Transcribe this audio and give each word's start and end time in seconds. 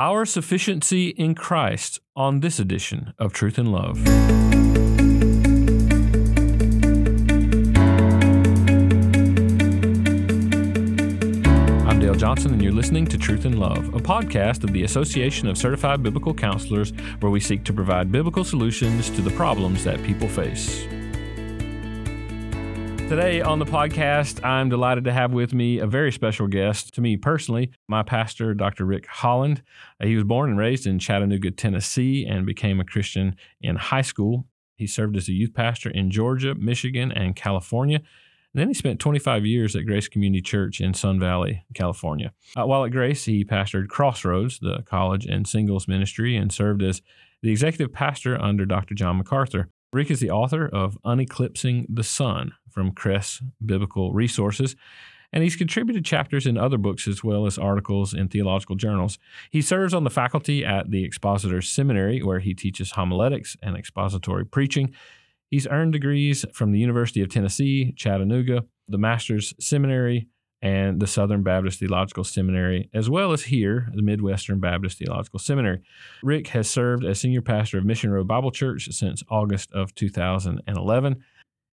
Our 0.00 0.26
sufficiency 0.26 1.08
in 1.08 1.34
Christ 1.34 1.98
on 2.14 2.38
this 2.38 2.60
edition 2.60 3.14
of 3.18 3.32
Truth 3.32 3.58
and 3.58 3.72
Love. 3.72 3.98
I'm 11.84 11.98
Dale 11.98 12.14
Johnson, 12.14 12.52
and 12.52 12.62
you're 12.62 12.70
listening 12.70 13.08
to 13.08 13.18
Truth 13.18 13.44
and 13.44 13.58
Love, 13.58 13.92
a 13.92 13.98
podcast 13.98 14.62
of 14.62 14.72
the 14.72 14.84
Association 14.84 15.48
of 15.48 15.58
Certified 15.58 16.00
Biblical 16.00 16.32
Counselors, 16.32 16.92
where 17.18 17.32
we 17.32 17.40
seek 17.40 17.64
to 17.64 17.72
provide 17.72 18.12
biblical 18.12 18.44
solutions 18.44 19.10
to 19.10 19.20
the 19.20 19.32
problems 19.32 19.82
that 19.82 20.00
people 20.04 20.28
face. 20.28 20.86
Today 23.08 23.40
on 23.40 23.58
the 23.58 23.64
podcast, 23.64 24.44
I'm 24.44 24.68
delighted 24.68 25.04
to 25.04 25.14
have 25.14 25.32
with 25.32 25.54
me 25.54 25.78
a 25.78 25.86
very 25.86 26.12
special 26.12 26.46
guest 26.46 26.92
to 26.92 27.00
me 27.00 27.16
personally, 27.16 27.70
my 27.88 28.02
pastor, 28.02 28.52
Dr. 28.52 28.84
Rick 28.84 29.06
Holland. 29.06 29.62
Uh, 29.98 30.04
he 30.04 30.14
was 30.14 30.24
born 30.24 30.50
and 30.50 30.58
raised 30.58 30.86
in 30.86 30.98
Chattanooga, 30.98 31.50
Tennessee, 31.50 32.26
and 32.26 32.44
became 32.44 32.80
a 32.80 32.84
Christian 32.84 33.34
in 33.62 33.76
high 33.76 34.02
school. 34.02 34.44
He 34.76 34.86
served 34.86 35.16
as 35.16 35.26
a 35.26 35.32
youth 35.32 35.54
pastor 35.54 35.88
in 35.88 36.10
Georgia, 36.10 36.54
Michigan, 36.54 37.10
and 37.10 37.34
California. 37.34 37.96
And 37.96 38.60
then 38.60 38.68
he 38.68 38.74
spent 38.74 39.00
25 39.00 39.46
years 39.46 39.74
at 39.74 39.86
Grace 39.86 40.06
Community 40.06 40.42
Church 40.42 40.78
in 40.78 40.92
Sun 40.92 41.18
Valley, 41.18 41.64
California. 41.72 42.34
Uh, 42.58 42.66
while 42.66 42.84
at 42.84 42.92
Grace, 42.92 43.24
he 43.24 43.42
pastored 43.42 43.88
Crossroads, 43.88 44.58
the 44.58 44.82
college 44.82 45.24
and 45.24 45.48
singles 45.48 45.88
ministry, 45.88 46.36
and 46.36 46.52
served 46.52 46.82
as 46.82 47.00
the 47.40 47.50
executive 47.50 47.90
pastor 47.90 48.38
under 48.38 48.66
Dr. 48.66 48.94
John 48.94 49.16
MacArthur. 49.16 49.70
Rick 49.94 50.10
is 50.10 50.20
the 50.20 50.30
author 50.30 50.68
of 50.68 50.98
Uneclipsing 51.02 51.86
the 51.88 52.04
Son 52.04 52.52
from 52.78 52.92
Kress 52.92 53.42
Biblical 53.66 54.12
Resources, 54.12 54.76
and 55.32 55.42
he's 55.42 55.56
contributed 55.56 56.04
chapters 56.04 56.46
in 56.46 56.56
other 56.56 56.78
books 56.78 57.08
as 57.08 57.24
well 57.24 57.44
as 57.44 57.58
articles 57.58 58.14
in 58.14 58.28
theological 58.28 58.76
journals. 58.76 59.18
He 59.50 59.62
serves 59.62 59.92
on 59.92 60.04
the 60.04 60.10
faculty 60.10 60.64
at 60.64 60.92
the 60.92 61.02
Expositor 61.02 61.60
Seminary, 61.60 62.22
where 62.22 62.38
he 62.38 62.54
teaches 62.54 62.92
homiletics 62.92 63.56
and 63.60 63.76
expository 63.76 64.46
preaching. 64.46 64.94
He's 65.50 65.66
earned 65.66 65.92
degrees 65.92 66.44
from 66.52 66.70
the 66.70 66.78
University 66.78 67.20
of 67.20 67.30
Tennessee, 67.30 67.94
Chattanooga, 67.96 68.64
the 68.86 68.96
Master's 68.96 69.54
Seminary, 69.58 70.28
and 70.62 71.00
the 71.00 71.06
Southern 71.08 71.42
Baptist 71.42 71.80
Theological 71.80 72.22
Seminary, 72.22 72.90
as 72.94 73.10
well 73.10 73.32
as 73.32 73.44
here, 73.44 73.88
the 73.92 74.02
Midwestern 74.02 74.60
Baptist 74.60 74.98
Theological 74.98 75.40
Seminary. 75.40 75.80
Rick 76.22 76.48
has 76.48 76.70
served 76.70 77.04
as 77.04 77.18
senior 77.18 77.42
pastor 77.42 77.78
of 77.78 77.84
Mission 77.84 78.10
Road 78.10 78.28
Bible 78.28 78.52
Church 78.52 78.88
since 78.92 79.24
August 79.28 79.72
of 79.72 79.96
2011. 79.96 81.24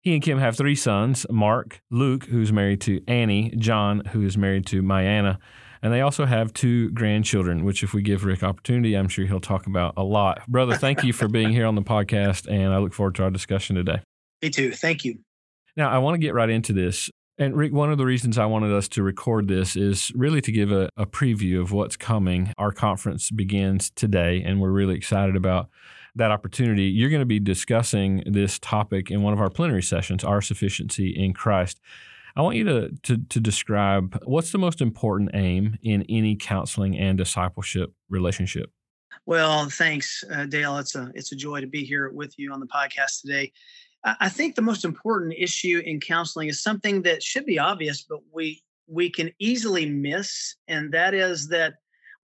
He 0.02 0.14
and 0.14 0.22
Kim 0.22 0.38
have 0.38 0.56
three 0.56 0.74
sons 0.74 1.24
Mark, 1.30 1.80
Luke, 1.88 2.24
who's 2.24 2.52
married 2.52 2.80
to 2.82 3.00
Annie, 3.06 3.54
John, 3.56 4.02
who 4.06 4.22
is 4.22 4.36
married 4.36 4.66
to 4.66 4.82
Myanna. 4.82 5.38
And 5.80 5.92
they 5.92 6.00
also 6.00 6.26
have 6.26 6.52
two 6.52 6.90
grandchildren, 6.90 7.64
which, 7.64 7.84
if 7.84 7.94
we 7.94 8.02
give 8.02 8.24
Rick 8.24 8.42
opportunity, 8.42 8.94
I'm 8.94 9.08
sure 9.08 9.26
he'll 9.26 9.40
talk 9.40 9.68
about 9.68 9.94
a 9.96 10.02
lot. 10.02 10.46
Brother, 10.48 10.74
thank 10.76 11.04
you 11.04 11.12
for 11.12 11.28
being 11.28 11.50
here 11.50 11.66
on 11.66 11.76
the 11.76 11.82
podcast, 11.82 12.48
and 12.48 12.72
I 12.72 12.78
look 12.78 12.92
forward 12.92 13.14
to 13.16 13.24
our 13.24 13.30
discussion 13.30 13.76
today. 13.76 14.00
Me 14.42 14.50
too. 14.50 14.72
Thank 14.72 15.04
you. 15.04 15.20
Now, 15.76 15.88
I 15.88 15.98
want 15.98 16.14
to 16.14 16.18
get 16.18 16.34
right 16.34 16.50
into 16.50 16.72
this. 16.72 17.08
And 17.38 17.56
Rick, 17.56 17.72
one 17.72 17.90
of 17.90 17.98
the 17.98 18.04
reasons 18.04 18.38
I 18.38 18.46
wanted 18.46 18.72
us 18.72 18.88
to 18.88 19.02
record 19.02 19.48
this 19.48 19.74
is 19.76 20.12
really 20.14 20.40
to 20.42 20.52
give 20.52 20.70
a, 20.70 20.88
a, 20.96 21.06
preview 21.06 21.60
of 21.60 21.72
what's 21.72 21.96
coming. 21.96 22.52
Our 22.58 22.72
conference 22.72 23.30
begins 23.30 23.90
today, 23.90 24.42
and 24.44 24.60
we're 24.60 24.70
really 24.70 24.96
excited 24.96 25.34
about 25.34 25.68
that 26.14 26.30
opportunity. 26.30 26.84
You're 26.84 27.10
going 27.10 27.20
to 27.20 27.26
be 27.26 27.40
discussing 27.40 28.22
this 28.26 28.58
topic 28.58 29.10
in 29.10 29.22
one 29.22 29.32
of 29.32 29.40
our 29.40 29.50
plenary 29.50 29.82
sessions, 29.82 30.24
Our 30.24 30.42
Sufficiency 30.42 31.10
in 31.10 31.32
Christ. 31.32 31.80
I 32.34 32.42
want 32.42 32.56
you 32.56 32.64
to, 32.64 32.90
to, 33.02 33.18
to 33.18 33.40
describe 33.40 34.18
what's 34.24 34.52
the 34.52 34.58
most 34.58 34.80
important 34.80 35.30
aim 35.34 35.78
in 35.82 36.04
any 36.08 36.36
counseling 36.36 36.98
and 36.98 37.18
discipleship 37.18 37.92
relationship. 38.08 38.70
Well, 39.26 39.68
thanks, 39.68 40.24
uh, 40.32 40.46
Dale. 40.46 40.78
It's 40.78 40.94
a 40.94 41.12
it's 41.14 41.32
a 41.32 41.36
joy 41.36 41.60
to 41.60 41.66
be 41.66 41.84
here 41.84 42.10
with 42.10 42.34
you 42.38 42.52
on 42.52 42.60
the 42.60 42.66
podcast 42.66 43.20
today. 43.20 43.52
I 44.04 44.28
think 44.28 44.56
the 44.56 44.62
most 44.62 44.84
important 44.84 45.34
issue 45.38 45.80
in 45.84 46.00
counseling 46.00 46.48
is 46.48 46.60
something 46.60 47.02
that 47.02 47.22
should 47.22 47.46
be 47.46 47.58
obvious, 47.58 48.02
but 48.02 48.18
we 48.32 48.62
we 48.88 49.10
can 49.10 49.30
easily 49.38 49.86
miss, 49.86 50.56
and 50.66 50.92
that 50.92 51.14
is 51.14 51.48
that 51.48 51.74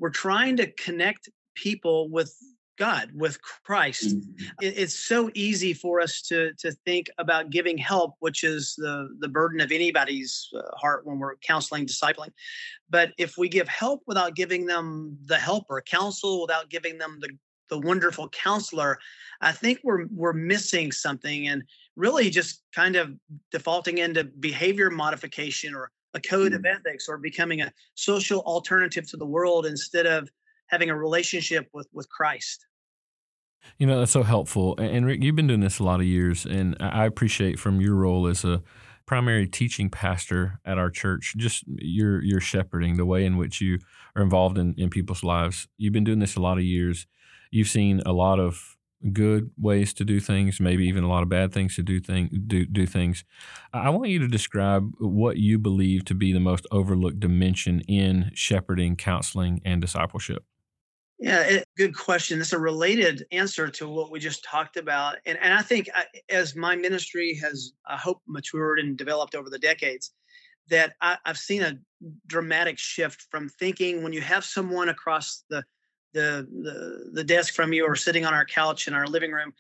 we're 0.01 0.11
trying 0.11 0.57
to 0.57 0.73
connect 0.73 1.29
people 1.55 2.09
with 2.09 2.35
God, 2.79 3.11
with 3.15 3.43
Christ. 3.43 4.17
Mm-hmm. 4.17 4.47
It's 4.61 4.95
so 4.95 5.31
easy 5.35 5.75
for 5.75 6.01
us 6.01 6.23
to 6.23 6.53
to 6.55 6.73
think 6.87 7.11
about 7.19 7.51
giving 7.51 7.77
help, 7.77 8.15
which 8.21 8.45
is 8.45 8.75
the 8.77 9.15
the 9.19 9.29
burden 9.29 9.61
of 9.61 9.73
anybody's 9.73 10.49
uh, 10.57 10.63
heart 10.77 11.05
when 11.05 11.19
we're 11.19 11.37
counseling, 11.37 11.87
discipling. 11.87 12.33
But 12.89 13.13
if 13.19 13.37
we 13.37 13.49
give 13.49 13.69
help 13.69 14.03
without 14.07 14.37
giving 14.37 14.65
them 14.65 15.19
the 15.27 15.37
help 15.37 15.65
or 15.69 15.83
counsel, 15.83 16.41
without 16.43 16.71
giving 16.71 16.99
them 16.99 17.19
the 17.21 17.31
the 17.69 17.79
wonderful 17.79 18.29
counselor, 18.31 18.99
I 19.41 19.53
think 19.53 19.81
we're 19.83 20.07
we're 20.07 20.33
missing 20.33 20.93
something 20.93 21.49
and 21.49 21.65
really 21.97 22.31
just 22.31 22.63
kind 22.75 22.97
of 22.97 23.13
defaulting 23.51 23.99
into 23.99 24.25
behavior 24.25 24.89
modification 24.89 25.75
or 25.75 25.91
a 26.15 26.21
code 26.21 26.53
mm-hmm. 26.53 26.65
of 26.65 26.67
ethics 26.67 27.09
or 27.09 27.19
becoming 27.19 27.61
a 27.61 27.73
social 27.95 28.41
alternative 28.41 29.09
to 29.11 29.17
the 29.17 29.27
world 29.27 29.67
instead 29.67 30.07
of 30.07 30.31
having 30.69 30.91
a 30.91 30.97
relationship 30.97 31.69
with 31.73 31.89
with 31.93 32.09
Christ. 32.09 32.67
You 33.77 33.87
know, 33.87 33.99
that's 33.99 34.13
so 34.13 34.23
helpful. 34.23 34.75
And 34.79 35.07
Rick, 35.07 35.23
you've 35.23 35.37
been 35.37 35.47
doing 35.47 35.61
this 35.61 35.79
a 35.79 35.85
lot 35.85 36.01
of 36.01 36.07
years, 36.07 36.45
and 36.45 36.77
I 36.81 37.05
appreciate 37.05 37.59
from 37.59 37.81
your 37.81 37.95
role 37.95 38.27
as 38.27 38.45
a 38.45 38.63
primary 39.07 39.47
teaching 39.47 39.89
pastor 39.89 40.61
at 40.65 40.79
our 40.79 40.91
church, 40.91 41.35
just 41.37 41.65
your 41.67 42.23
your 42.23 42.41
shepherding, 42.41 42.97
the 42.97 43.07
way 43.07 43.25
in 43.25 43.37
which 43.37 43.61
you 43.61 43.79
are 44.17 44.23
involved 44.23 44.59
in, 44.59 44.75
in 44.77 44.91
people's 44.91 45.25
lives. 45.25 45.69
You've 45.77 45.93
been 45.93 46.05
doing 46.05 46.19
this 46.19 46.37
a 46.37 46.41
lot 46.41 46.59
of 46.59 46.65
years. 46.65 47.07
You've 47.51 47.69
seen 47.69 48.03
a 48.05 48.13
lot 48.13 48.39
of 48.39 48.77
good 49.13 49.51
ways 49.57 49.95
to 49.95 50.05
do 50.05 50.19
things, 50.19 50.61
maybe 50.61 50.87
even 50.87 51.05
a 51.05 51.09
lot 51.09 51.23
of 51.23 51.29
bad 51.29 51.53
things 51.53 51.77
to 51.77 51.83
do 51.83 52.01
thing 52.01 52.29
do 52.47 52.67
do 52.67 52.87
things. 52.87 53.25
I 53.73 53.91
want 53.91 54.11
you 54.11 54.19
to 54.21 54.29
describe 54.29 54.93
what 54.99 55.37
you 55.37 55.59
believe 55.59 56.05
to 56.07 56.15
be 56.15 56.33
the 56.33 56.41
most 56.41 56.67
overlooked 56.71 57.21
dimension 57.21 57.81
in 57.83 58.31
shepherding, 58.35 58.97
counseling, 58.97 59.61
and 59.65 59.81
discipleship. 59.81 60.45
Yeah, 61.19 61.43
it, 61.43 61.65
good 61.77 61.97
question. 61.97 62.41
It's 62.41 62.53
a 62.53 62.59
related 62.59 63.27
answer 63.33 63.69
to 63.71 63.89
what 63.89 64.11
we 64.11 64.21
just 64.21 64.45
talked 64.45 64.77
about, 64.77 65.17
and 65.27 65.37
and 65.43 65.53
I 65.53 65.63
think 65.63 65.89
I, 65.93 66.05
as 66.29 66.55
my 66.55 66.77
ministry 66.77 67.35
has, 67.43 67.73
I 67.87 67.97
hope, 67.97 68.23
matured 68.29 68.79
and 68.79 68.97
developed 68.97 69.35
over 69.35 69.51
the 69.51 69.59
decades, 69.59 70.13
that 70.69 70.95
I, 71.01 71.19
I've 71.25 71.39
seen 71.39 71.63
a 71.63 71.79
dramatic 72.29 72.79
shift 72.79 73.27
from 73.31 73.49
thinking 73.49 74.03
when 74.05 74.13
you 74.13 74.21
have 74.21 74.45
someone 74.45 74.89
across 74.89 75.45
the 75.51 75.65
the, 76.15 76.47
the 76.63 77.11
the 77.15 77.25
desk 77.25 77.55
from 77.55 77.73
you 77.73 77.85
or 77.85 77.97
sitting 77.97 78.25
on 78.25 78.33
our 78.33 78.45
couch 78.45 78.87
in 78.87 78.95
our 78.95 79.07
living 79.07 79.33
room 79.33 79.53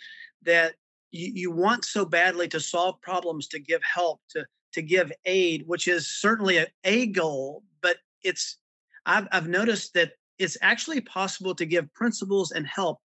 that 0.42 0.74
you, 1.10 1.30
you 1.34 1.50
want 1.50 1.84
so 1.84 2.04
badly 2.04 2.48
to 2.48 2.60
solve 2.60 3.00
problems 3.02 3.48
to 3.48 3.58
give 3.58 3.82
help 3.82 4.20
to 4.30 4.46
to 4.72 4.80
give 4.80 5.12
aid 5.24 5.64
which 5.66 5.88
is 5.88 6.08
certainly 6.08 6.56
a, 6.58 6.66
a 6.84 7.06
goal 7.06 7.62
but 7.82 7.98
it's 8.22 8.58
I've, 9.04 9.28
I've 9.30 9.48
noticed 9.48 9.94
that 9.94 10.12
it's 10.38 10.56
actually 10.62 11.00
possible 11.00 11.54
to 11.54 11.66
give 11.66 11.92
principles 11.94 12.52
and 12.52 12.66
help 12.66 13.00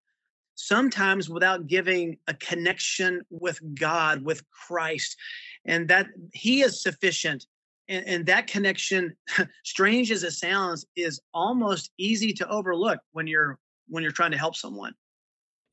sometimes 0.54 1.28
without 1.28 1.66
giving 1.66 2.16
a 2.28 2.34
connection 2.34 3.22
with 3.30 3.60
god 3.74 4.24
with 4.24 4.42
christ. 4.50 5.16
And 5.64 5.88
that 5.88 6.08
he 6.32 6.62
is 6.62 6.82
sufficient. 6.82 7.46
And, 7.88 8.06
and 8.06 8.26
that 8.26 8.46
connection 8.46 9.16
strange 9.64 10.10
as 10.10 10.22
it 10.22 10.32
sounds 10.32 10.86
is 10.96 11.20
almost 11.32 11.90
easy 11.98 12.32
to 12.34 12.48
overlook 12.48 13.00
when 13.12 13.26
you're 13.26 13.58
when 13.88 14.02
you're 14.02 14.12
trying 14.12 14.30
to 14.30 14.38
help 14.38 14.56
someone 14.56 14.94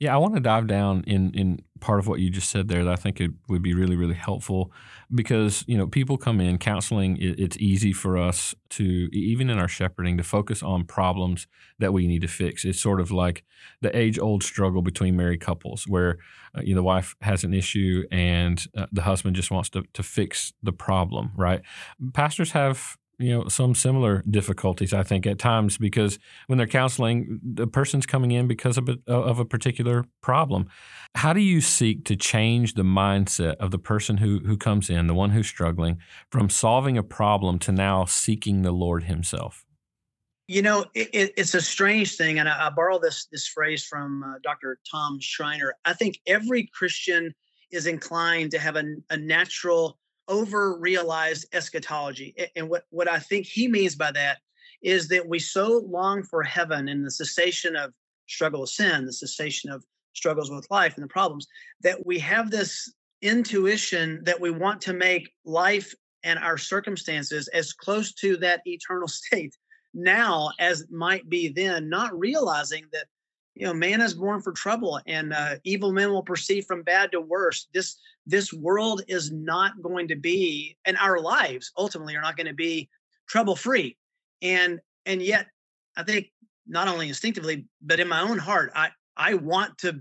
yeah, 0.02 0.16
I 0.16 0.18
want 0.18 0.34
to 0.34 0.40
dive 0.40 0.66
down 0.66 1.04
in 1.06 1.32
in 1.36 1.62
part 1.80 2.00
of 2.00 2.08
what 2.08 2.20
you 2.20 2.32
just 2.32 2.50
said 2.50 2.68
there 2.68 2.84
that 2.84 2.92
I 2.92 2.96
think 2.96 3.22
it 3.22 3.30
would 3.48 3.62
be 3.62 3.76
really 3.76 3.96
really 3.96 4.16
helpful 4.16 4.72
because 5.14 5.64
you 5.68 5.78
know 5.78 5.86
people 5.86 6.18
come 6.18 6.42
in 6.42 6.58
counseling. 6.58 7.18
It, 7.18 7.40
it's 7.40 7.58
easy 7.58 7.94
for 7.94 8.18
us 8.18 8.56
to 8.72 8.84
even 9.14 9.52
in 9.52 9.60
our 9.60 9.68
shepherding 9.68 10.18
to 10.18 10.24
focus 10.24 10.64
on 10.64 10.86
problems 10.86 11.46
that 11.78 11.94
we 11.94 12.08
need 12.08 12.24
to 12.24 12.28
fix. 12.28 12.66
It's 12.66 12.82
sort 12.82 13.00
of 13.00 13.12
like 13.12 13.44
the 13.82 13.96
age 13.96 14.18
old 14.18 14.42
struggle 14.42 14.82
between 14.82 15.16
married 15.16 15.40
couples 15.40 15.88
where 15.88 16.18
uh, 16.58 16.62
you 16.64 16.74
know 16.74 16.80
the 16.80 16.84
wife 16.84 17.16
has 17.22 17.44
an 17.44 17.54
issue 17.54 18.04
and 18.12 18.66
uh, 18.76 18.88
the 18.92 19.04
husband 19.04 19.36
just 19.36 19.52
wants 19.52 19.70
to 19.70 19.84
to 19.94 20.02
fix 20.02 20.52
the 20.64 20.74
problem. 20.74 21.32
Right? 21.38 21.62
Pastors 22.14 22.54
have 22.54 22.98
you 23.22 23.38
know 23.38 23.48
some 23.48 23.76
similar 23.76 24.24
difficulties 24.30 24.94
i 24.94 25.04
think 25.04 25.26
at 25.26 25.40
times 25.40 25.78
because 25.78 26.20
when 26.48 26.58
they're 26.58 26.68
counseling 26.68 27.40
the 27.44 27.68
person's 27.68 28.06
coming 28.06 28.32
in 28.32 28.48
because 28.48 28.78
of 28.78 28.90
a, 28.90 28.98
of 29.12 29.40
a 29.40 29.46
particular 29.46 30.06
problem. 30.22 30.68
How 31.16 31.34
do 31.34 31.42
you 31.42 31.62
seek 31.62 32.06
to 32.06 32.16
change 32.16 32.74
the 32.74 32.84
mindset 32.84 33.56
of 33.56 33.72
the 33.72 33.80
person 33.80 34.18
who 34.18 34.40
who 34.40 34.58
comes 34.58 34.90
in 34.90 35.08
the 35.08 35.14
one 35.14 35.32
who's 35.32 35.48
struggling 35.48 36.00
from 36.32 36.50
solving 36.50 36.98
a 36.98 37.04
problem 37.04 37.60
to 37.60 37.72
now 37.72 38.06
seeking 38.06 38.62
the 38.62 38.72
lord 38.72 39.04
himself? 39.04 39.66
You 40.48 40.62
know 40.62 40.86
it, 40.94 41.34
it's 41.38 41.54
a 41.54 41.62
strange 41.62 42.16
thing 42.16 42.40
and 42.40 42.48
i, 42.50 42.68
I 42.68 42.70
borrow 42.70 43.00
this 43.00 43.28
this 43.32 43.48
phrase 43.48 43.86
from 43.86 44.24
uh, 44.24 44.36
dr 44.44 44.80
tom 44.90 45.20
schreiner. 45.20 45.74
I 45.86 45.94
think 45.94 46.20
every 46.28 46.70
christian 46.74 47.34
is 47.72 47.88
inclined 47.88 48.52
to 48.52 48.60
have 48.60 48.76
a, 48.76 48.84
a 49.10 49.18
natural 49.18 49.98
over 50.32 50.78
realized 50.78 51.46
eschatology. 51.54 52.34
And 52.56 52.70
what, 52.70 52.86
what 52.90 53.10
I 53.10 53.20
think 53.20 53.46
he 53.46 53.68
means 53.68 53.96
by 53.96 54.12
that 54.14 54.40
is 54.82 55.10
that 55.10 55.28
we 55.28 55.38
so 55.38 55.84
long 55.88 56.24
for 56.24 56.42
heaven 56.42 56.88
and 56.88 57.06
the 57.06 57.12
cessation 57.12 57.76
of 57.76 57.94
struggle 58.28 58.62
with 58.62 58.70
sin, 58.70 59.06
the 59.06 59.14
cessation 59.14 59.70
of 59.70 59.84
struggles 60.14 60.50
with 60.50 60.66
life 60.72 60.96
and 60.96 61.04
the 61.04 61.10
problems, 61.10 61.48
that 61.82 62.06
we 62.06 62.18
have 62.20 62.50
this 62.50 62.92
intuition 63.22 64.22
that 64.24 64.40
we 64.40 64.50
want 64.50 64.82
to 64.82 64.94
make 64.94 65.32
life 65.46 65.94
and 66.24 66.40
our 66.40 66.58
circumstances 66.58 67.48
as 67.50 67.74
close 67.74 68.14
to 68.14 68.38
that 68.38 68.62
eternal 68.66 69.08
state 69.10 69.56
now 69.94 70.50
as 70.60 70.86
might 70.90 71.30
be 71.30 71.50
then, 71.50 71.90
not 71.90 72.18
realizing 72.18 72.86
that 72.94 73.08
you 73.56 73.66
know 73.66 73.74
man 73.74 74.02
is 74.02 74.14
born 74.14 74.42
for 74.42 74.52
trouble 74.52 75.00
and 75.08 75.34
uh, 75.34 75.56
evil 75.64 75.92
men 75.92 76.10
will 76.10 76.24
proceed 76.24 76.66
from 76.66 76.84
bad 76.84 77.12
to 77.12 77.22
worse. 77.22 77.68
This 77.74 77.98
this 78.26 78.54
world 78.54 79.04
is 79.08 79.32
not 79.32 79.82
going 79.82 80.08
to 80.10 80.16
be 80.16 80.78
and 80.86 80.98
our 80.98 81.20
lives 81.20 81.72
ultimately 81.78 82.16
are 82.16 82.22
not 82.22 82.38
going 82.38 82.48
to 82.48 82.54
be 82.54 82.90
trouble 83.28 83.56
free 83.56 83.98
and 84.42 84.80
and 85.06 85.22
yet 85.22 85.48
i 85.98 86.04
think 86.04 86.28
not 86.68 86.88
only 86.88 87.08
instinctively 87.08 87.66
but 87.82 88.00
in 88.00 88.08
my 88.08 88.22
own 88.22 88.38
heart 88.38 88.72
i 88.76 88.90
i 89.18 89.34
want 89.34 89.76
to 89.80 90.00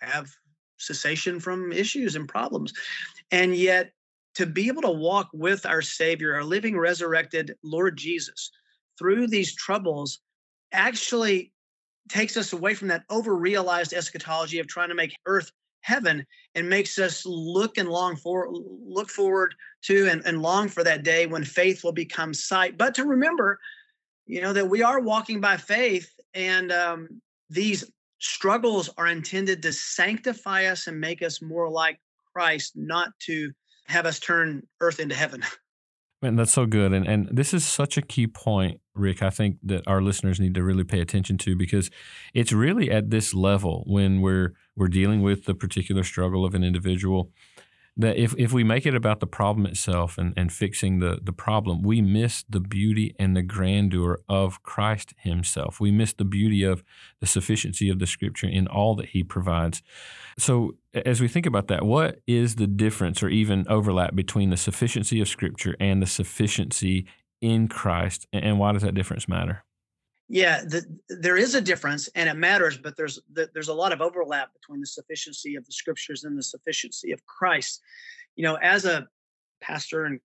have 0.00 0.30
cessation 0.80 1.38
from 1.38 1.72
issues 1.72 2.16
and 2.16 2.28
problems. 2.28 2.72
And 3.30 3.54
yet 3.54 3.92
to 4.34 4.46
be 4.46 4.68
able 4.68 4.82
to 4.82 4.90
walk 4.90 5.28
with 5.32 5.66
our 5.66 5.82
savior 5.82 6.34
our 6.34 6.44
living 6.44 6.78
resurrected 6.78 7.56
lord 7.64 7.96
jesus 7.98 8.50
through 8.96 9.26
these 9.26 9.54
troubles 9.54 10.20
actually 10.72 11.52
takes 12.08 12.36
us 12.36 12.52
away 12.52 12.74
from 12.74 12.88
that 12.88 13.04
over 13.10 13.36
realized 13.36 13.92
eschatology 13.92 14.58
of 14.58 14.66
trying 14.66 14.88
to 14.88 14.94
make 14.94 15.16
earth 15.26 15.50
heaven 15.82 16.26
and 16.54 16.68
makes 16.68 16.98
us 16.98 17.24
look 17.24 17.78
and 17.78 17.88
long 17.88 18.16
for 18.16 18.48
look 18.50 19.08
forward 19.08 19.54
to 19.82 20.08
and, 20.08 20.22
and 20.26 20.42
long 20.42 20.68
for 20.68 20.84
that 20.84 21.02
day 21.02 21.26
when 21.26 21.44
faith 21.44 21.82
will 21.82 21.92
become 21.92 22.34
sight 22.34 22.76
but 22.76 22.94
to 22.94 23.04
remember 23.04 23.58
you 24.26 24.40
know 24.40 24.52
that 24.52 24.68
we 24.68 24.82
are 24.82 25.00
walking 25.00 25.40
by 25.40 25.56
faith 25.56 26.10
and 26.34 26.70
um, 26.70 27.08
these 27.48 27.90
struggles 28.18 28.90
are 28.98 29.06
intended 29.06 29.62
to 29.62 29.72
sanctify 29.72 30.66
us 30.66 30.86
and 30.86 31.00
make 31.00 31.22
us 31.22 31.40
more 31.40 31.70
like 31.70 31.98
christ 32.34 32.72
not 32.76 33.08
to 33.18 33.50
have 33.86 34.04
us 34.04 34.18
turn 34.18 34.62
earth 34.80 35.00
into 35.00 35.14
heaven 35.14 35.42
Man, 36.22 36.36
that's 36.36 36.52
so 36.52 36.66
good. 36.66 36.92
And 36.92 37.06
and 37.06 37.28
this 37.32 37.54
is 37.54 37.64
such 37.64 37.96
a 37.96 38.02
key 38.02 38.26
point, 38.26 38.80
Rick, 39.00 39.22
I 39.22 39.30
think 39.30 39.58
that 39.62 39.86
our 39.86 40.02
listeners 40.02 40.38
need 40.38 40.54
to 40.54 40.62
really 40.62 40.84
pay 40.84 41.00
attention 41.00 41.38
to 41.38 41.56
because 41.56 41.90
it's 42.34 42.52
really 42.52 42.90
at 42.90 43.10
this 43.10 43.34
level 43.34 43.84
when 43.86 44.20
we're 44.20 44.54
we're 44.76 44.88
dealing 44.88 45.22
with 45.22 45.44
the 45.44 45.54
particular 45.54 46.04
struggle 46.04 46.44
of 46.44 46.54
an 46.54 46.64
individual 46.64 47.30
that 47.96 48.16
if, 48.16 48.34
if 48.38 48.52
we 48.52 48.64
make 48.64 48.86
it 48.86 48.94
about 48.94 49.20
the 49.20 49.26
problem 49.26 49.66
itself 49.66 50.16
and, 50.16 50.32
and 50.36 50.52
fixing 50.52 51.00
the, 51.00 51.18
the 51.22 51.32
problem, 51.32 51.82
we 51.82 52.00
miss 52.00 52.44
the 52.48 52.60
beauty 52.60 53.14
and 53.18 53.36
the 53.36 53.42
grandeur 53.42 54.20
of 54.28 54.62
Christ 54.62 55.14
Himself. 55.18 55.80
We 55.80 55.90
miss 55.90 56.12
the 56.12 56.24
beauty 56.24 56.62
of 56.62 56.82
the 57.20 57.26
sufficiency 57.26 57.90
of 57.90 57.98
the 57.98 58.06
Scripture 58.06 58.48
in 58.48 58.66
all 58.66 58.94
that 58.96 59.10
He 59.10 59.22
provides. 59.22 59.82
So, 60.38 60.76
as 60.92 61.20
we 61.20 61.28
think 61.28 61.46
about 61.46 61.68
that, 61.68 61.84
what 61.84 62.20
is 62.26 62.56
the 62.56 62.66
difference 62.66 63.22
or 63.22 63.28
even 63.28 63.66
overlap 63.68 64.14
between 64.14 64.50
the 64.50 64.56
sufficiency 64.56 65.20
of 65.20 65.28
Scripture 65.28 65.76
and 65.78 66.02
the 66.02 66.06
sufficiency 66.06 67.06
in 67.40 67.68
Christ, 67.68 68.26
and 68.32 68.58
why 68.58 68.72
does 68.72 68.82
that 68.82 68.94
difference 68.94 69.28
matter? 69.28 69.64
Yeah, 70.28 70.62
the, 70.62 70.84
there 71.08 71.36
is 71.36 71.54
a 71.56 71.60
difference, 71.60 72.08
and 72.14 72.28
it 72.28 72.36
matters. 72.36 72.78
But 72.78 72.96
there's 72.96 73.18
the, 73.32 73.50
there's 73.52 73.68
a 73.68 73.74
lot 73.74 73.92
of 73.92 74.00
overlap 74.00 74.52
between 74.52 74.80
the 74.80 74.86
sufficiency 74.86 75.56
of 75.56 75.66
the 75.66 75.72
scriptures 75.72 76.24
and 76.24 76.38
the 76.38 76.42
sufficiency 76.42 77.10
of 77.12 77.24
Christ. 77.26 77.80
You 78.36 78.44
know, 78.44 78.54
as 78.56 78.84
a 78.84 79.08
pastor 79.60 80.04
and 80.04 80.20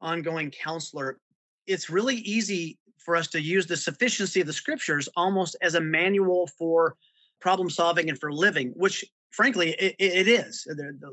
ongoing 0.00 0.50
counselor, 0.50 1.18
it's 1.66 1.88
really 1.88 2.16
easy 2.16 2.78
for 2.98 3.16
us 3.16 3.28
to 3.28 3.40
use 3.40 3.66
the 3.66 3.76
sufficiency 3.76 4.40
of 4.40 4.46
the 4.46 4.52
scriptures 4.52 5.08
almost 5.16 5.56
as 5.62 5.74
a 5.74 5.80
manual 5.80 6.48
for 6.58 6.96
problem 7.40 7.70
solving 7.70 8.08
and 8.08 8.18
for 8.18 8.32
living, 8.32 8.72
which 8.76 9.04
frankly 9.30 9.70
it, 9.70 9.94
it 9.98 10.28
is. 10.28 10.66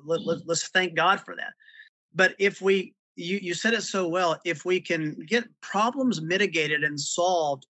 Let's 0.06 0.68
thank 0.68 0.96
God 0.96 1.22
for 1.22 1.36
that. 1.36 1.54
But 2.14 2.36
if 2.40 2.62
we, 2.62 2.94
you, 3.16 3.40
you 3.42 3.54
said 3.54 3.74
it 3.74 3.84
so 3.84 4.08
well, 4.08 4.40
if 4.46 4.66
we 4.66 4.80
can 4.80 5.16
get 5.28 5.46
problems 5.62 6.22
mitigated 6.22 6.84
and 6.84 7.00
solved 7.00 7.66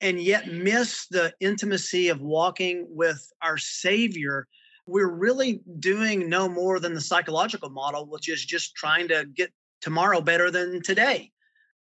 and 0.00 0.20
yet 0.20 0.48
miss 0.48 1.06
the 1.06 1.32
intimacy 1.40 2.08
of 2.08 2.20
walking 2.20 2.86
with 2.90 3.32
our 3.42 3.56
Savior, 3.56 4.46
we're 4.86 5.10
really 5.10 5.60
doing 5.78 6.28
no 6.28 6.48
more 6.48 6.80
than 6.80 6.94
the 6.94 7.00
psychological 7.00 7.70
model, 7.70 8.06
which 8.06 8.28
is 8.28 8.44
just 8.44 8.74
trying 8.74 9.08
to 9.08 9.24
get 9.34 9.52
tomorrow 9.80 10.20
better 10.20 10.50
than 10.50 10.82
today. 10.82 11.30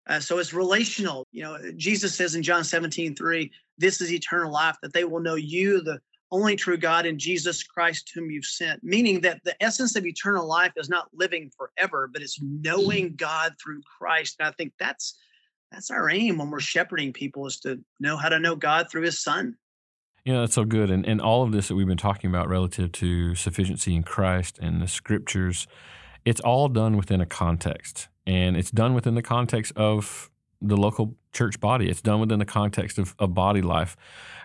Uh, 0.08 0.18
so 0.18 0.38
it's 0.38 0.52
relational. 0.52 1.26
You 1.30 1.44
know, 1.44 1.58
Jesus 1.76 2.14
says 2.14 2.34
in 2.34 2.42
John 2.42 2.64
17, 2.64 3.14
3, 3.14 3.50
this 3.78 4.00
is 4.00 4.12
eternal 4.12 4.52
life, 4.52 4.76
that 4.82 4.92
they 4.92 5.04
will 5.04 5.20
know 5.20 5.36
you, 5.36 5.80
the 5.80 6.00
only 6.32 6.56
true 6.56 6.78
God, 6.78 7.06
and 7.06 7.18
Jesus 7.18 7.62
Christ, 7.62 8.10
whom 8.14 8.30
you've 8.30 8.46
sent. 8.46 8.82
Meaning 8.82 9.20
that 9.20 9.40
the 9.44 9.54
essence 9.62 9.94
of 9.94 10.06
eternal 10.06 10.46
life 10.46 10.72
is 10.76 10.88
not 10.88 11.08
living 11.12 11.52
forever, 11.56 12.10
but 12.12 12.22
it's 12.22 12.40
knowing 12.42 13.10
mm. 13.10 13.16
God 13.16 13.54
through 13.62 13.82
Christ. 13.98 14.36
And 14.40 14.48
I 14.48 14.52
think 14.52 14.72
that's 14.80 15.18
that's 15.70 15.90
our 15.90 16.10
aim 16.10 16.38
when 16.38 16.50
we're 16.50 16.60
shepherding 16.60 17.12
people 17.12 17.46
is 17.46 17.58
to 17.60 17.80
know 18.00 18.16
how 18.16 18.28
to 18.28 18.38
know 18.38 18.56
God 18.56 18.90
through 18.90 19.02
his 19.02 19.22
son. 19.22 19.56
Yeah, 20.24 20.40
that's 20.40 20.54
so 20.54 20.64
good. 20.64 20.90
And, 20.90 21.06
and 21.06 21.20
all 21.20 21.42
of 21.42 21.52
this 21.52 21.68
that 21.68 21.74
we've 21.74 21.86
been 21.86 21.96
talking 21.96 22.30
about 22.30 22.48
relative 22.48 22.92
to 22.92 23.34
sufficiency 23.34 23.94
in 23.94 24.02
Christ 24.02 24.58
and 24.60 24.80
the 24.82 24.86
scriptures, 24.86 25.66
it's 26.24 26.40
all 26.40 26.68
done 26.68 26.96
within 26.96 27.20
a 27.20 27.26
context. 27.26 28.08
And 28.26 28.56
it's 28.56 28.70
done 28.70 28.94
within 28.94 29.14
the 29.14 29.22
context 29.22 29.72
of 29.76 30.30
the 30.62 30.76
local 30.76 31.16
church 31.32 31.60
body. 31.60 31.88
It's 31.88 32.00
done 32.00 32.20
within 32.20 32.38
the 32.38 32.44
context 32.44 32.98
of, 32.98 33.14
of 33.18 33.34
body 33.34 33.62
life. 33.62 33.96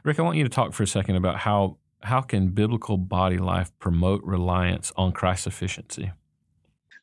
Rick, 0.03 0.19
I 0.19 0.23
want 0.23 0.37
you 0.37 0.43
to 0.43 0.49
talk 0.49 0.73
for 0.73 0.83
a 0.83 0.87
second 0.87 1.15
about 1.15 1.37
how 1.37 1.77
how 2.03 2.21
can 2.21 2.49
biblical 2.49 2.95
body 2.95 3.37
life 3.37 3.71
promote 3.79 4.23
reliance 4.23 4.93
on 4.97 5.11
Christ's 5.11 5.45
sufficiency? 5.45 6.11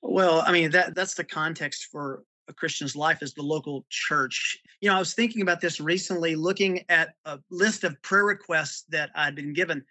Well, 0.02 0.42
I 0.46 0.52
mean 0.52 0.70
that 0.70 0.94
that's 0.94 1.14
the 1.14 1.24
context 1.24 1.86
for 1.90 2.22
a 2.48 2.52
Christian's 2.52 2.94
life 2.94 3.22
is 3.22 3.34
the 3.34 3.42
local 3.42 3.84
church. 3.88 4.58
You 4.80 4.90
know, 4.90 4.96
I 4.96 4.98
was 4.98 5.14
thinking 5.14 5.42
about 5.42 5.60
this 5.60 5.80
recently, 5.80 6.36
looking 6.36 6.84
at 6.88 7.14
a 7.24 7.38
list 7.50 7.84
of 7.84 8.00
prayer 8.02 8.24
requests 8.24 8.82
that 8.90 9.10
I'd 9.14 9.34
been 9.34 9.52
given. 9.52 9.84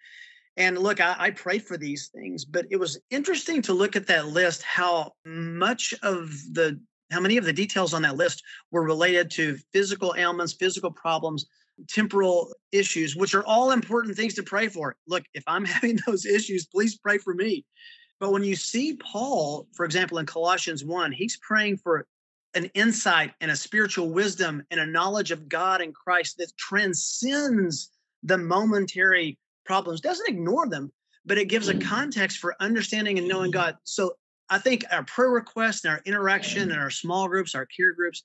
And 0.56 0.78
look, 0.78 1.00
I, 1.00 1.16
I 1.18 1.30
pray 1.30 1.58
for 1.58 1.76
these 1.76 2.08
things, 2.08 2.44
but 2.44 2.66
it 2.70 2.76
was 2.76 3.00
interesting 3.10 3.60
to 3.62 3.72
look 3.72 3.96
at 3.96 4.06
that 4.06 4.28
list, 4.28 4.62
how 4.62 5.12
much 5.24 5.94
of 6.02 6.30
the 6.52 6.80
how 7.10 7.20
many 7.20 7.36
of 7.36 7.44
the 7.44 7.52
details 7.52 7.94
on 7.94 8.02
that 8.02 8.16
list 8.16 8.42
were 8.70 8.82
related 8.82 9.30
to 9.32 9.58
physical 9.72 10.14
ailments, 10.16 10.52
physical 10.52 10.90
problems, 10.90 11.46
temporal 11.88 12.52
issues, 12.72 13.16
which 13.16 13.34
are 13.34 13.44
all 13.44 13.72
important 13.72 14.16
things 14.16 14.34
to 14.34 14.42
pray 14.42 14.68
for. 14.68 14.96
Look, 15.06 15.24
if 15.34 15.44
I'm 15.46 15.64
having 15.64 15.98
those 16.06 16.26
issues, 16.26 16.66
please 16.66 16.96
pray 16.96 17.18
for 17.18 17.34
me. 17.34 17.64
But 18.20 18.32
when 18.32 18.44
you 18.44 18.56
see 18.56 18.94
Paul, 18.94 19.66
for 19.74 19.84
example, 19.84 20.18
in 20.18 20.26
Colossians 20.26 20.84
1, 20.84 21.12
he's 21.12 21.36
praying 21.38 21.78
for 21.78 22.06
an 22.54 22.66
insight 22.74 23.32
and 23.40 23.50
a 23.50 23.56
spiritual 23.56 24.10
wisdom 24.10 24.62
and 24.70 24.78
a 24.78 24.86
knowledge 24.86 25.32
of 25.32 25.48
God 25.48 25.80
and 25.80 25.92
Christ 25.94 26.38
that 26.38 26.56
transcends 26.56 27.90
the 28.22 28.38
momentary 28.38 29.38
problems, 29.66 30.00
doesn't 30.00 30.28
ignore 30.28 30.68
them, 30.68 30.92
but 31.26 31.38
it 31.38 31.48
gives 31.48 31.68
a 31.68 31.74
mm. 31.74 31.84
context 31.84 32.38
for 32.38 32.54
understanding 32.60 33.18
and 33.18 33.28
knowing 33.28 33.50
God. 33.50 33.76
So 33.84 34.14
I 34.50 34.58
think 34.58 34.84
our 34.90 35.04
prayer 35.04 35.30
requests 35.30 35.84
and 35.84 35.92
our 35.92 36.02
interaction 36.04 36.70
and 36.70 36.80
our 36.80 36.90
small 36.90 37.28
groups, 37.28 37.54
our 37.54 37.66
care 37.66 37.92
groups, 37.92 38.24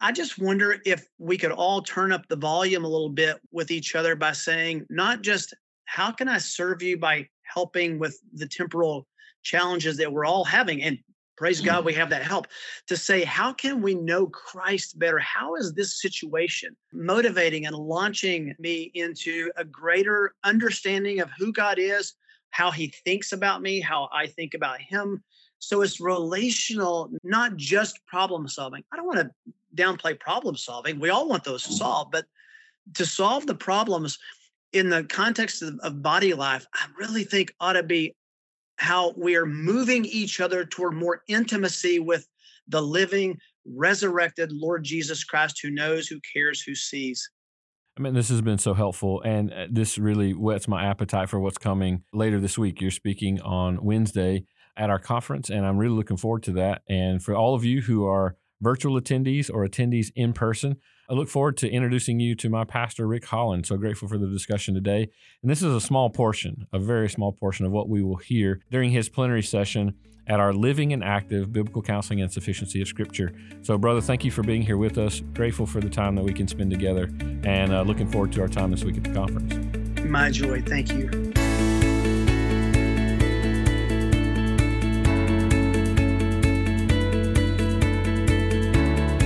I 0.00 0.12
just 0.12 0.38
wonder 0.38 0.80
if 0.86 1.06
we 1.18 1.36
could 1.36 1.50
all 1.50 1.82
turn 1.82 2.12
up 2.12 2.26
the 2.28 2.36
volume 2.36 2.84
a 2.84 2.88
little 2.88 3.10
bit 3.10 3.38
with 3.50 3.70
each 3.70 3.94
other 3.94 4.14
by 4.14 4.32
saying, 4.32 4.86
not 4.88 5.22
just 5.22 5.54
how 5.86 6.12
can 6.12 6.28
I 6.28 6.38
serve 6.38 6.82
you 6.82 6.96
by 6.98 7.28
helping 7.42 7.98
with 7.98 8.20
the 8.32 8.46
temporal 8.46 9.06
challenges 9.42 9.96
that 9.96 10.12
we're 10.12 10.26
all 10.26 10.44
having? 10.44 10.82
And 10.82 10.98
praise 11.36 11.60
god 11.60 11.84
we 11.84 11.92
mm-hmm. 11.92 12.00
have 12.00 12.10
that 12.10 12.22
help 12.22 12.48
to 12.88 12.96
say 12.96 13.22
how 13.22 13.52
can 13.52 13.80
we 13.80 13.94
know 13.94 14.26
christ 14.26 14.98
better? 14.98 15.20
How 15.20 15.54
is 15.54 15.72
this 15.72 16.02
situation 16.02 16.76
motivating 16.92 17.66
and 17.66 17.76
launching 17.76 18.54
me 18.58 18.90
into 18.94 19.50
a 19.56 19.64
greater 19.64 20.34
understanding 20.42 21.20
of 21.20 21.30
who 21.38 21.52
god 21.52 21.78
is 21.78 22.14
how 22.50 22.72
he 22.72 22.92
thinks 23.04 23.30
about 23.32 23.62
me 23.62 23.80
how 23.80 24.08
i 24.12 24.26
think 24.26 24.54
about 24.54 24.80
him 24.80 25.22
so 25.58 25.82
it's 25.82 26.00
relational 26.00 27.10
not 27.22 27.56
just 27.56 28.04
problem 28.06 28.48
solving 28.48 28.82
i 28.92 28.96
don't 28.96 29.06
want 29.06 29.18
to 29.18 29.30
downplay 29.74 30.18
problem 30.18 30.56
solving 30.56 30.98
we 30.98 31.10
all 31.10 31.28
want 31.28 31.44
those 31.44 31.62
to 31.62 31.72
solve 31.72 32.08
but 32.10 32.24
to 32.94 33.04
solve 33.04 33.46
the 33.46 33.54
problems 33.54 34.18
in 34.72 34.88
the 34.88 35.04
context 35.04 35.62
of, 35.62 35.78
of 35.82 36.02
body 36.02 36.34
life 36.34 36.66
i 36.74 36.86
really 36.98 37.24
think 37.24 37.52
ought 37.60 37.74
to 37.74 37.82
be 37.82 38.14
how 38.78 39.12
we 39.16 39.36
are 39.36 39.46
moving 39.46 40.04
each 40.04 40.40
other 40.40 40.64
toward 40.64 40.94
more 40.94 41.22
intimacy 41.28 41.98
with 41.98 42.26
the 42.68 42.80
living, 42.80 43.38
resurrected 43.66 44.52
Lord 44.52 44.84
Jesus 44.84 45.24
Christ 45.24 45.60
who 45.62 45.70
knows, 45.70 46.06
who 46.06 46.20
cares, 46.32 46.62
who 46.62 46.74
sees. 46.74 47.28
I 47.98 48.00
mean, 48.00 48.14
this 48.14 48.28
has 48.28 48.40
been 48.40 48.58
so 48.58 48.74
helpful, 48.74 49.20
and 49.22 49.52
uh, 49.52 49.66
this 49.68 49.98
really 49.98 50.32
whets 50.32 50.68
my 50.68 50.86
appetite 50.86 51.28
for 51.28 51.40
what's 51.40 51.58
coming 51.58 52.04
later 52.12 52.38
this 52.38 52.56
week. 52.56 52.80
You're 52.80 52.92
speaking 52.92 53.40
on 53.40 53.82
Wednesday 53.82 54.44
at 54.78 54.90
our 54.90 54.98
conference, 54.98 55.50
and 55.50 55.66
I'm 55.66 55.76
really 55.76 55.94
looking 55.94 56.16
forward 56.16 56.44
to 56.44 56.52
that. 56.52 56.82
And 56.88 57.22
for 57.22 57.34
all 57.34 57.54
of 57.54 57.64
you 57.64 57.82
who 57.82 58.06
are 58.06 58.36
virtual 58.60 59.00
attendees 59.00 59.50
or 59.52 59.66
attendees 59.66 60.10
in 60.14 60.32
person. 60.32 60.76
I 61.08 61.14
look 61.14 61.28
forward 61.28 61.56
to 61.58 61.70
introducing 61.70 62.20
you 62.20 62.34
to 62.36 62.48
my 62.48 62.64
pastor, 62.64 63.06
Rick 63.06 63.26
Holland. 63.26 63.66
So 63.66 63.76
grateful 63.76 64.08
for 64.08 64.18
the 64.18 64.26
discussion 64.26 64.74
today. 64.74 65.08
And 65.42 65.50
this 65.50 65.62
is 65.62 65.74
a 65.74 65.80
small 65.80 66.10
portion, 66.10 66.66
a 66.72 66.78
very 66.78 67.08
small 67.08 67.32
portion 67.32 67.64
of 67.64 67.72
what 67.72 67.88
we 67.88 68.02
will 68.02 68.16
hear 68.16 68.60
during 68.70 68.90
his 68.90 69.08
plenary 69.08 69.42
session 69.42 69.94
at 70.26 70.40
our 70.40 70.52
Living 70.52 70.92
and 70.92 71.02
Active 71.02 71.50
Biblical 71.52 71.80
Counseling 71.80 72.20
and 72.20 72.30
Sufficiency 72.30 72.82
of 72.82 72.88
Scripture. 72.88 73.32
So, 73.62 73.78
brother, 73.78 74.02
thank 74.02 74.24
you 74.24 74.30
for 74.30 74.42
being 74.42 74.60
here 74.60 74.76
with 74.76 74.98
us. 74.98 75.20
Grateful 75.32 75.64
for 75.64 75.80
the 75.80 75.88
time 75.88 76.14
that 76.16 76.24
we 76.24 76.34
can 76.34 76.46
spend 76.46 76.70
together 76.70 77.04
and 77.44 77.72
uh, 77.72 77.80
looking 77.82 78.06
forward 78.06 78.32
to 78.32 78.42
our 78.42 78.48
time 78.48 78.70
this 78.70 78.84
week 78.84 78.98
at 78.98 79.04
the 79.04 79.14
conference. 79.14 80.04
My 80.04 80.30
joy. 80.30 80.60
Thank 80.60 80.92
you. 80.92 81.27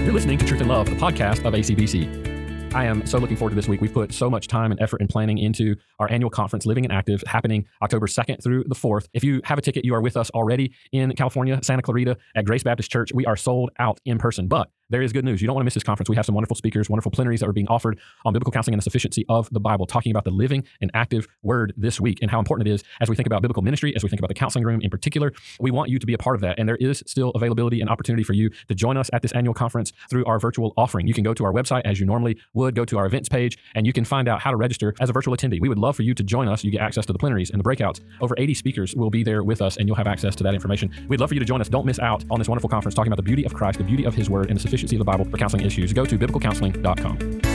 You're 0.04 0.12
listening 0.12 0.36
to 0.38 0.44
Truth 0.44 0.60
and 0.60 0.68
Love, 0.68 0.90
the 0.90 0.96
podcast 0.96 1.44
of 1.44 1.54
ACBC. 1.54 2.74
I 2.74 2.86
am 2.86 3.06
so 3.06 3.18
looking 3.18 3.36
forward 3.36 3.50
to 3.50 3.54
this 3.54 3.68
week. 3.68 3.80
We've 3.80 3.92
put 3.92 4.12
so 4.12 4.28
much 4.28 4.48
time 4.48 4.72
and 4.72 4.80
effort 4.80 5.00
and 5.00 5.08
planning 5.08 5.38
into 5.38 5.76
our 6.00 6.10
annual 6.10 6.28
conference, 6.28 6.66
Living 6.66 6.84
and 6.84 6.92
Active, 6.92 7.22
happening 7.24 7.66
October 7.82 8.08
2nd 8.08 8.42
through 8.42 8.64
the 8.64 8.74
4th. 8.74 9.06
If 9.14 9.22
you 9.22 9.40
have 9.44 9.58
a 9.58 9.62
ticket, 9.62 9.84
you 9.84 9.94
are 9.94 10.00
with 10.00 10.16
us 10.16 10.28
already 10.30 10.72
in 10.90 11.14
California, 11.14 11.60
Santa 11.62 11.82
Clarita 11.82 12.16
at 12.34 12.44
Grace 12.44 12.64
Baptist 12.64 12.90
Church. 12.90 13.12
We 13.14 13.26
are 13.26 13.36
sold 13.36 13.70
out 13.78 14.00
in 14.04 14.18
person, 14.18 14.48
but 14.48 14.70
there 14.90 15.02
is 15.02 15.12
good 15.12 15.24
news. 15.24 15.40
You 15.40 15.46
don't 15.46 15.54
want 15.54 15.62
to 15.62 15.66
miss 15.66 15.74
this 15.74 15.82
conference. 15.82 16.08
We 16.08 16.16
have 16.16 16.26
some 16.26 16.34
wonderful 16.34 16.56
speakers, 16.56 16.90
wonderful 16.90 17.10
plenaries 17.10 17.40
that 17.40 17.48
are 17.48 17.52
being 17.52 17.68
offered 17.68 17.98
on 18.24 18.32
biblical 18.32 18.52
counseling 18.52 18.74
and 18.74 18.78
the 18.80 18.84
sufficiency 18.84 19.24
of 19.28 19.48
the 19.50 19.60
Bible, 19.60 19.86
talking 19.86 20.10
about 20.10 20.24
the 20.24 20.30
living 20.30 20.64
and 20.80 20.90
active 20.94 21.26
word 21.42 21.72
this 21.76 22.00
week 22.00 22.18
and 22.20 22.30
how 22.30 22.38
important 22.38 22.68
it 22.68 22.72
is 22.72 22.84
as 23.00 23.08
we 23.08 23.16
think 23.16 23.26
about 23.26 23.42
biblical 23.42 23.62
ministry, 23.62 23.94
as 23.96 24.02
we 24.02 24.08
think 24.08 24.20
about 24.20 24.28
the 24.28 24.34
counseling 24.34 24.64
room 24.64 24.80
in 24.82 24.90
particular. 24.90 25.32
We 25.60 25.70
want 25.70 25.90
you 25.90 25.98
to 25.98 26.06
be 26.06 26.12
a 26.12 26.18
part 26.18 26.36
of 26.36 26.42
that. 26.42 26.58
And 26.58 26.68
there 26.68 26.76
is 26.76 27.02
still 27.06 27.30
availability 27.30 27.80
and 27.80 27.88
opportunity 27.88 28.22
for 28.22 28.34
you 28.34 28.50
to 28.68 28.74
join 28.74 28.96
us 28.96 29.08
at 29.12 29.22
this 29.22 29.32
annual 29.32 29.54
conference 29.54 29.92
through 30.10 30.26
our 30.26 30.38
virtual 30.38 30.74
offering. 30.76 31.06
You 31.06 31.14
can 31.14 31.24
go 31.24 31.32
to 31.32 31.44
our 31.44 31.52
website 31.52 31.82
as 31.84 31.98
you 31.98 32.04
normally 32.04 32.36
would, 32.52 32.74
go 32.74 32.84
to 32.84 32.98
our 32.98 33.06
events 33.06 33.28
page, 33.28 33.56
and 33.74 33.86
you 33.86 33.94
can 33.94 34.04
find 34.04 34.28
out 34.28 34.40
how 34.42 34.50
to 34.50 34.56
register 34.56 34.94
as 35.00 35.08
a 35.08 35.12
virtual 35.12 35.34
attendee. 35.34 35.60
We 35.60 35.70
would 35.70 35.78
love 35.78 35.96
for 35.96 36.02
you 36.02 36.12
to 36.14 36.22
join 36.22 36.48
us. 36.48 36.64
You 36.64 36.70
get 36.70 36.82
access 36.82 37.06
to 37.06 37.12
the 37.12 37.18
plenaries 37.18 37.50
and 37.50 37.58
the 37.58 37.64
breakouts. 37.64 38.00
Over 38.20 38.34
80 38.36 38.54
speakers 38.54 38.94
will 38.94 39.10
be 39.10 39.22
there 39.22 39.42
with 39.42 39.62
us, 39.62 39.78
and 39.78 39.88
you'll 39.88 39.96
have 39.96 40.06
access 40.06 40.36
to 40.36 40.44
that 40.44 40.52
information. 40.52 40.92
We'd 41.08 41.20
love 41.20 41.30
for 41.30 41.34
you 41.34 41.40
to 41.40 41.46
join 41.46 41.60
us. 41.60 41.68
Don't 41.68 41.86
miss 41.86 41.98
out 41.98 42.24
on 42.30 42.38
this 42.38 42.48
wonderful 42.48 42.68
conference 42.68 42.94
talking 42.94 43.10
about 43.10 43.16
the 43.16 43.22
beauty 43.22 43.44
of 43.44 43.54
Christ, 43.54 43.78
the 43.78 43.84
beauty 43.84 44.04
of 44.04 44.14
His 44.14 44.28
Word, 44.28 44.48
and 44.48 44.56
the 44.56 44.60
sufficiency 44.60 44.81
of 44.90 44.98
the 44.98 45.04
Bible 45.04 45.24
for 45.24 45.36
counseling 45.36 45.64
issues, 45.64 45.92
go 45.92 46.04
to 46.04 46.18
biblicalcounseling.com. 46.18 47.51